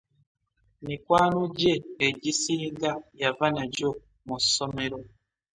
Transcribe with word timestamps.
Mikwano 0.87 1.41
gye 1.57 1.73
egisinga 2.07 2.91
yava 3.21 3.45
nagyo 3.55 3.89
mu 4.25 4.35
ssomero. 4.43 4.99